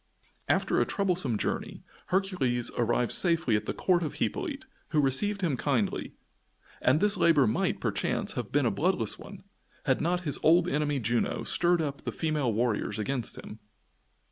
[0.49, 5.55] After a troublesome journey Hercules arrived safely at the Court of Hippolyte, who received him
[5.55, 6.15] kindly;
[6.81, 9.43] and this labor might, perchance, have been a bloodless one
[9.85, 13.59] had not his old enemy Juno stirred up the female warriors against him.